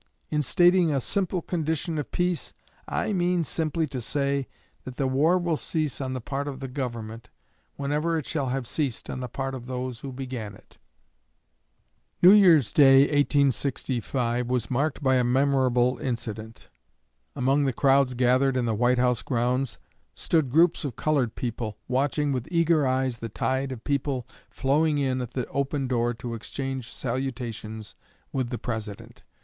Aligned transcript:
In 0.31 0.41
stating 0.41 0.91
a 0.91 0.99
single 0.99 1.43
condition 1.43 1.99
of 1.99 2.11
peace, 2.11 2.55
I 2.87 3.13
mean 3.13 3.43
simply 3.43 3.85
to 3.89 4.01
say 4.01 4.47
that 4.83 4.95
the 4.95 5.05
war 5.05 5.37
will 5.37 5.57
cease 5.57 6.01
on 6.01 6.13
the 6.13 6.19
part 6.19 6.47
of 6.47 6.59
the 6.59 6.67
Government 6.67 7.29
whenever 7.75 8.17
it 8.17 8.25
shall 8.25 8.47
have 8.47 8.65
ceased 8.65 9.11
on 9.11 9.19
the 9.19 9.27
part 9.27 9.53
of 9.53 9.67
those 9.67 9.99
who 9.99 10.11
began 10.11 10.55
it." 10.55 10.79
New 12.19 12.31
Year's 12.31 12.73
day, 12.73 13.01
1865, 13.01 14.47
was 14.47 14.71
marked 14.71 15.03
by 15.03 15.17
a 15.17 15.23
memorable 15.23 15.99
incident. 15.99 16.69
Among 17.35 17.65
the 17.65 17.71
crowds 17.71 18.15
gathered 18.15 18.57
in 18.57 18.65
the 18.65 18.73
White 18.73 18.97
House 18.97 19.21
grounds 19.21 19.77
stood 20.15 20.49
groups 20.49 20.83
of 20.83 20.95
colored 20.95 21.35
people, 21.35 21.77
watching 21.87 22.31
with 22.31 22.47
eager 22.49 22.87
eyes 22.87 23.19
the 23.19 23.29
tide 23.29 23.71
of 23.71 23.83
people 23.83 24.25
flowing 24.49 24.97
in 24.97 25.21
at 25.21 25.33
the 25.35 25.45
open 25.49 25.87
door 25.87 26.15
to 26.15 26.33
exchange 26.33 26.91
salutations 26.91 27.93
with 28.33 28.49
the 28.49 28.57
President. 28.57 29.21